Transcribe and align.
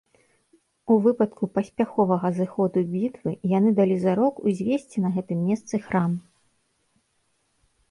У 0.93 0.95
выпадку 1.03 1.49
паспяховага 1.57 2.31
зыходу 2.39 2.79
бітвы 2.95 3.31
яны 3.57 3.69
далі 3.81 3.95
зарок 4.07 4.41
узвесці 4.47 4.97
на 5.07 5.15
гэтым 5.21 5.47
месцы 5.53 5.75
храм. 5.87 6.11